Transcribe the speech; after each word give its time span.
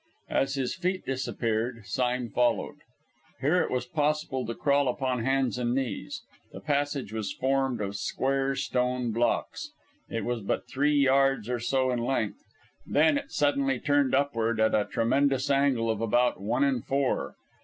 As 0.31 0.55
his 0.55 0.73
feet 0.73 1.05
disappeared, 1.05 1.85
Sime 1.85 2.31
followed. 2.31 2.77
Here 3.39 3.61
it 3.61 3.69
was 3.69 3.85
possible 3.85 4.47
to 4.47 4.55
crawl 4.55 4.87
upon 4.87 5.23
hands 5.23 5.59
and 5.59 5.75
knees. 5.75 6.23
The 6.51 6.59
passage 6.59 7.13
was 7.13 7.31
formed 7.31 7.79
of 7.81 7.95
square 7.95 8.55
stone 8.55 9.11
blocks. 9.11 9.69
It 10.09 10.25
was 10.25 10.41
but 10.41 10.67
three 10.67 10.95
yards 10.95 11.49
or 11.51 11.59
so 11.59 11.91
in 11.91 11.99
length; 11.99 12.43
then 12.83 13.15
it 13.19 13.31
suddenly 13.31 13.79
turned 13.79 14.15
upward 14.15 14.59
at 14.59 14.73
a 14.73 14.85
tremendous 14.85 15.51
angle 15.51 15.87
of 15.91 16.01
about 16.01 16.41
one 16.41 16.63
in 16.63 16.81
four. 16.81 17.35